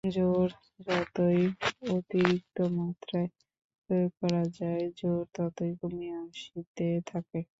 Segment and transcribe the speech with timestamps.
[0.03, 0.49] জোর
[0.87, 1.41] যতই
[1.91, 3.29] অতিরিক্তমাত্রায়
[3.83, 7.39] প্রয়োগ করা যায় জোর ততই কমিয়া আসিতে থাকে।